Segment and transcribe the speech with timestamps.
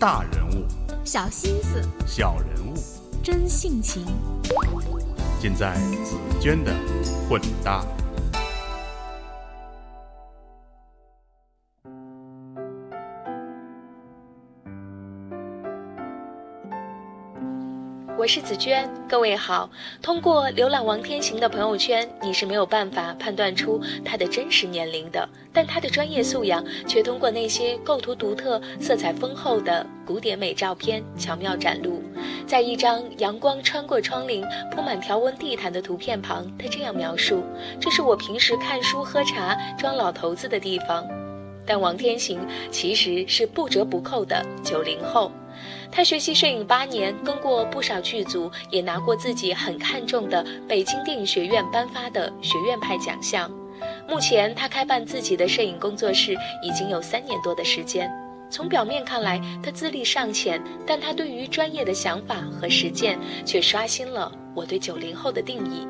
[0.00, 0.64] 大人物，
[1.04, 2.74] 小心思，小人物，
[3.20, 4.06] 真性情，
[5.40, 5.74] 尽在
[6.04, 6.72] 紫娟的
[7.28, 7.84] 混搭。
[18.18, 19.70] 我是紫娟，各位好。
[20.02, 32.02] 通过浏览王天行的朋友圈，你是没有办法判断出他的真实年龄的，但他的专业素养却通过那些构图独特、色彩丰厚的古典美照片巧妙展露。
[32.44, 37.44] 在一张阳光穿过窗棂、铺满条纹地毯的图片旁，他这样描述
[37.80, 41.06] ：“这是我平时看书、喝茶、装老头子的地方。”
[41.64, 42.40] 但王天行
[42.72, 45.30] 其实是不折不扣的九零后。
[45.90, 53.50] 他学习摄影八年，跟过不少剧组，也拿过自己很看重的北京电影学院颁发的学院派奖项。
[54.08, 58.10] 目前，他开办自己的摄影工作室已经有三年多的时间。
[58.50, 65.86] 从表面看来，他资历尚浅，但他对于专业的想法和实践，却刷新了我对九零后的定义。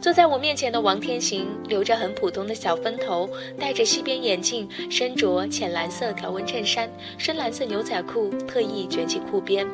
[0.00, 9.66] 坐在我面前的王天行，留着很普通的小分头，戴着西边眼镜，身着浅蓝色条纹衬衫、深蓝色牛仔裤，特意卷起裤边。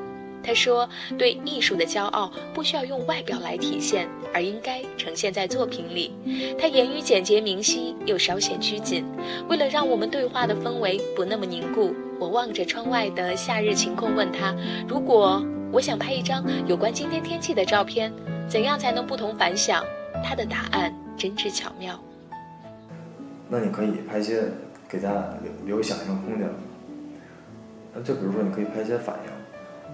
[0.42, 6.12] 他说：“对艺术的骄傲不需要用外表来体现，而应该呈现在作品里。”
[6.58, 9.04] 他言语简洁明晰，又稍显拘谨。
[9.48, 14.54] 为了让我们对话的氛围不那么凝固，我望着窗外的夏日晴空，问他
[14.86, 18.12] ：“如果我想拍一张有关今天天气的照片，
[18.48, 19.84] 怎样才能不同凡响？”
[20.22, 21.98] 他的答案真挚巧妙。
[23.48, 24.44] 那你可以拍一些
[24.88, 26.48] 给大家留留想象空间。
[27.94, 29.30] 那就比如说，你可以拍一些反应。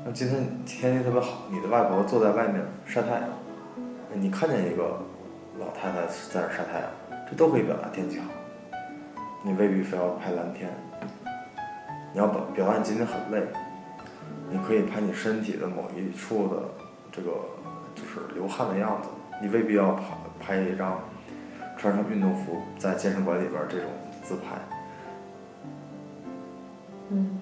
[0.05, 3.29] 那今天天气特别好，你的外婆坐在外面晒太阳，
[4.15, 4.99] 你看见一个
[5.61, 6.91] 老太太在那晒太阳，
[7.31, 8.27] 这都可以表达天气好。
[9.45, 10.69] 你未必非要拍蓝天。
[12.13, 13.47] 你要表表达你今天很累，
[14.51, 16.57] 你可以拍你身体的某一处的
[17.11, 17.31] 这个
[17.95, 19.09] 就是流汗的样子。
[19.41, 20.05] 你未必要拍
[20.41, 21.01] 拍一张
[21.79, 23.89] 穿上运动服在健身馆里边这种
[24.23, 24.57] 自拍，
[27.11, 27.41] 嗯，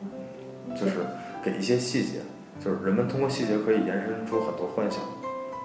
[0.74, 1.04] 就是
[1.42, 2.20] 给一些细节，
[2.58, 5.02] 就是人们通过细节可以延伸出很多幻想，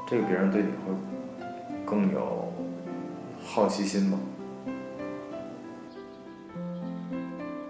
[0.08, 0.94] 这个别人对你会
[1.86, 2.52] 更有
[3.44, 4.18] 好奇心吧。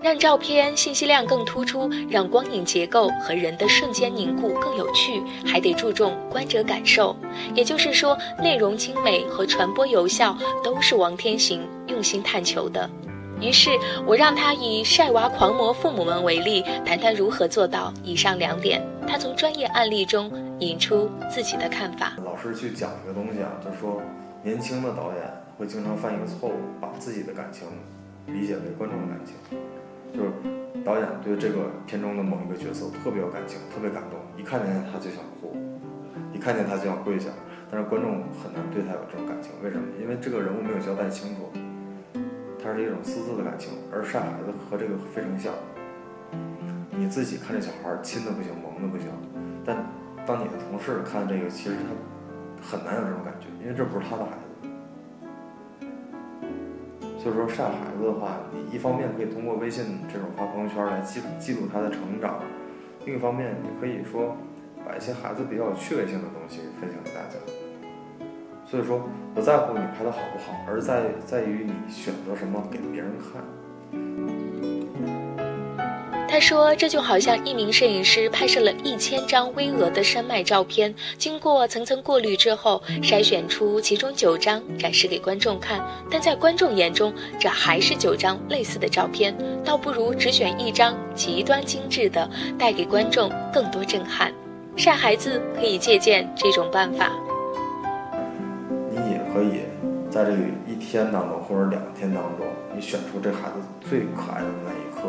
[0.05, 7.15] 让照片信息量更突出，让光影结构和人的瞬间凝固更有趣，还得注重观者感受。
[7.55, 12.87] 也就是说，内容精美和传播有效都是王天行用心探求的。
[13.41, 13.71] 于是
[14.05, 18.87] 我让他以晒娃狂魔父母们为例，谈谈如何做到以上两点。
[19.07, 22.13] 他从专业案例中引出自己的看法。
[22.23, 23.99] 老师去讲一个东西啊，就说，
[24.43, 27.63] 年轻的导演会经常犯一个错误，把自己的感情
[28.27, 29.33] 理解为观众的感情。
[30.15, 30.31] 就是
[30.85, 35.51] 导演对这个片中的某一个角色特别有感情，特别感动，一看见他就想哭，
[36.31, 37.29] 一看见他就想跪下。
[37.69, 39.83] 但是观众很难对他有这种感情，为什么？
[39.99, 41.51] 因为这个人物没有交代清楚，
[42.63, 43.73] 他是一种私自的感情。
[43.91, 45.51] 而晒孩子和这个非常像，
[46.91, 49.09] 你自己看这小孩亲的不行，萌的不行，
[49.65, 49.75] 但
[50.25, 51.89] 当你的同事看这个，其实他
[52.61, 54.44] 很难有这种感觉，因为这不是他的孩子。
[57.25, 62.39] 就是说晒孩子的话，你一方面可以通过微信这种发朋友圈来记记录他的成长，
[63.03, 64.37] 另一方面你可以说
[64.85, 67.39] 把一些孩子比较有趣味性的东西分享给大家。
[68.63, 74.44] 所以说不在乎你拍的好不好，而在在于你选择什么给别人看。
[76.35, 85.81] 他说：“这就好像一名摄影师拍摄了一千张巍峨的山脉照片，经过层层过滤之后，筛选出其中九张展示给观众看。
[86.11, 92.29] 但在观众眼中，这还是九张类似的照片，倒不如只选一张极端精致的，
[92.59, 94.29] 带给观众更多震撼。
[94.75, 97.13] 晒孩子可以借鉴这种办法。
[98.91, 99.61] 你也可以
[100.11, 100.33] 在这
[100.69, 105.07] 一天当中或者两天当中，你选出这孩子最可爱的那一刻。”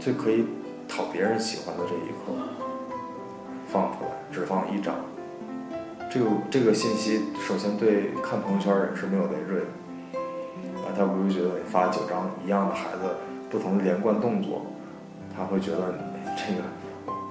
[0.00, 0.46] 就，可以
[0.88, 2.32] 讨别人喜欢的这一刻
[3.68, 4.94] 放出来，只放一张。
[6.10, 9.66] 这个这个信息，首先对看朋友圈人是没有累赘的。
[10.80, 13.14] 啊，他不会觉得你发九张一样的孩子，
[13.50, 14.64] 不同的连贯动作，
[15.36, 15.94] 他会觉得
[16.34, 16.62] 这个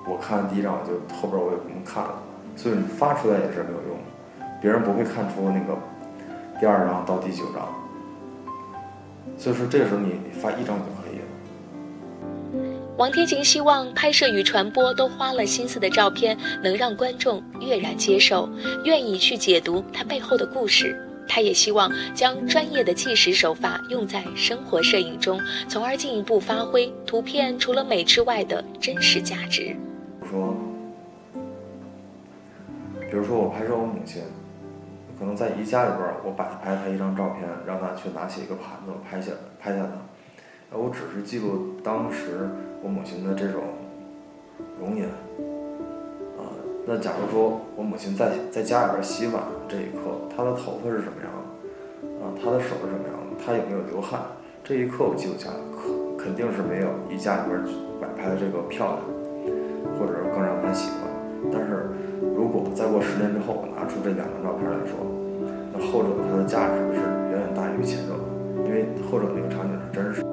[0.07, 2.21] 我看第一张，就后边我也不用看了。
[2.56, 3.98] 所以你发出来也是没有用，
[4.62, 5.75] 别人不会看出那个
[6.60, 7.68] 第二张到第九张。
[9.38, 10.99] 所以说这个时候你发一张就。
[13.00, 18.50] 王天晴希望拍摄与传播都花了心思的照片，能让观众跃然接受，
[18.84, 21.01] 愿意去解读它背后的故事。
[21.25, 29.74] 他也希望将专业的纪实手法用在生活摄影中，从而进一步发挥图片除了美之外的真实价值。
[30.19, 30.57] 比如说，
[33.10, 34.22] 比如说我拍摄我母亲，
[35.18, 39.92] 可能在宜家里边，我摆拍她一张照片，让她去拿起一个盘子，拍下拍下她。
[40.71, 42.48] 呃，我只是记录当时
[42.83, 43.63] 我母亲的这种
[44.80, 45.10] 容颜，
[46.38, 46.45] 啊，
[46.86, 52.07] 那假如说我母亲在在家里边洗碗这一刻，她的头发是什么样的？
[52.21, 53.42] 啊，她的手是什么样的？
[53.44, 54.21] 她有没有流汗？
[54.63, 57.57] 这一刻我记录下来，肯肯定是没有宜家里边
[58.00, 59.01] 摆拍的这个漂亮，
[59.98, 61.10] 或者是更让她喜欢。
[61.51, 61.89] 但是
[62.38, 65.01] 如果再过十年之后，我拿出这两张照片来说，
[65.74, 67.01] 那后者它的价值是
[67.33, 68.13] 远远大于前者，
[68.62, 70.29] 因为后者那个场景是真实。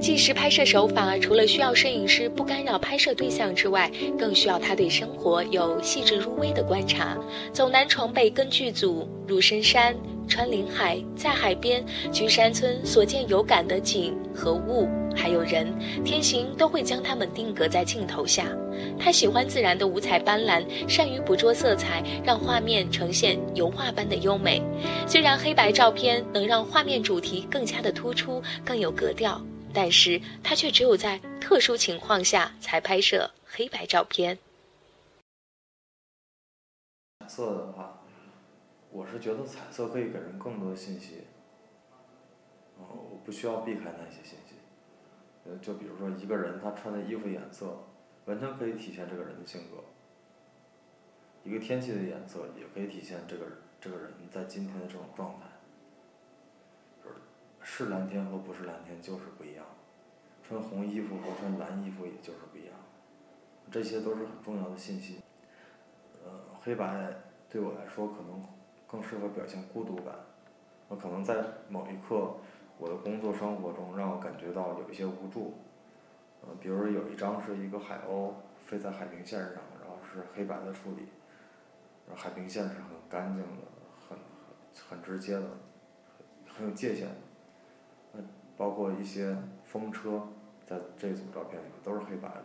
[0.00, 7.18] 纪实拍摄手法除了需要摄影师不干扰拍摄对象之外，更需要他对生活有细致入微的观察。
[7.52, 9.94] 走南闯北跟剧组入深山、
[10.28, 15.66] 穿林海，在海边、居山村所见有感的景和物，还有人，
[16.04, 18.44] 天行都会将他们定格在镜头下。
[19.00, 24.62] 他喜欢自然的五彩斑斓，善于捕捉色彩，让画面呈现油画般的优美。
[25.08, 29.40] 虽然黑白照片能让画面主题更加的突出，更有格调。
[29.72, 34.38] 但是他却只有在特殊情况下才拍摄黑白照片。
[37.20, 38.02] 彩色的话，
[38.90, 41.24] 我是觉得彩色可以给人更多信息。
[42.78, 44.54] 嗯，我不需要避开那些信息。
[45.44, 47.84] 呃，就比如说一个人他穿的衣服颜色，
[48.24, 49.84] 完全可以体现这个人的性格。
[51.44, 53.46] 一个天气的颜色也可以体现这个
[53.80, 55.46] 这个人在今天的这种状态。
[57.70, 59.64] 是蓝天和不是蓝天就是不一样，
[60.42, 62.74] 穿红衣服和穿蓝衣服也就是不一样，
[63.70, 65.20] 这些都是很重要的信息。
[66.24, 66.30] 呃，
[66.62, 67.14] 黑白
[67.48, 68.42] 对我来说可能
[68.86, 70.14] 更适合表现孤独感，
[70.88, 71.36] 我可能在
[71.68, 72.36] 某一刻
[72.78, 75.54] 我的工作生活中让我感觉到有一些无助。
[76.40, 81.06] 呃，比如有一张是一个海鸥飞在海平线上，然后是黑白的处理，
[82.16, 83.62] 海平线是很干净的，
[84.08, 85.46] 很很很直接的，
[86.48, 87.27] 很有界限的。
[88.58, 89.34] 包括一些
[89.64, 90.20] 风车，
[90.66, 92.44] 在这组照片里面都是黑白的，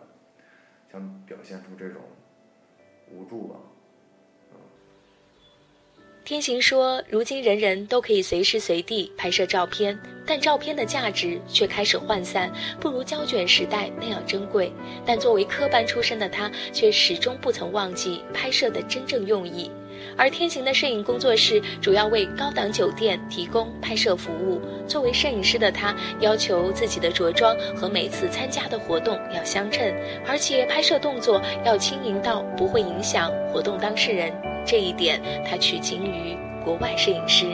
[0.92, 2.02] 想表现出这种
[3.12, 3.56] 无助吧。
[6.24, 12.50] 天行说：“如今人人都可以随时随地拍摄照片，但照片的价值却开始涣散，
[12.80, 14.72] 不如胶卷时代那样珍贵。
[15.06, 19.70] 但作为科班出身的他，却始终不曾忘记拍摄的真正用意。”
[20.18, 24.62] 而天行的摄影工作室主要为高档酒店提供拍摄服务。
[24.88, 29.94] 作为摄影师的他，要求自己的着装和每次参加的活动要相称，
[30.28, 34.32] 而且拍摄动作要轻盈到不会影响活动当事人。
[34.66, 37.46] 这一点，他取经于国外摄影师。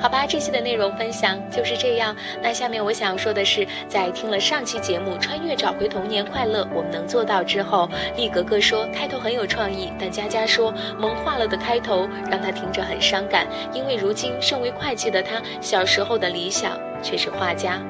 [0.00, 2.14] 好吧，这期的内容分享就是这样。
[2.42, 17.80] 那下面我想说的是，在听了上期节目《穿越找回童年快乐》，我们能做到之后，丽格格说开头很有创意，但佳佳说萌化了的开头让他听着很伤感，因为如今身为会计的他，小时候的理想却是画家。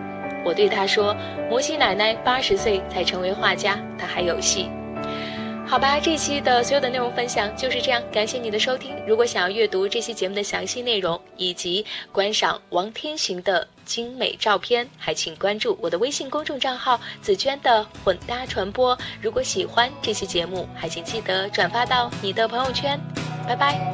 [0.45, 1.17] 我对他说，
[1.51, 4.69] 摩西奶奶八十岁才成为画家，他还有戏。
[5.67, 8.95] 好吧，这期的所有的内容分享就是这样，感谢你的收听。
[9.07, 18.97] 如果想要阅读这期节目的详细内容以及观赏王天行的精美照片，还请关注我的微信公众账号“紫娟的混搭传播”。
[19.21, 23.01] 如果喜欢这期节目，还请记得转发到你的朋友圈。
[23.49, 23.93] 拜拜。